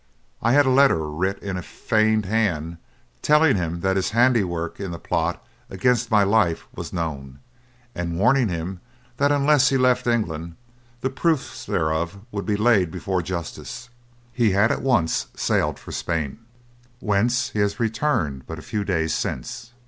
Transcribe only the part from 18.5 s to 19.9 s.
a few days since.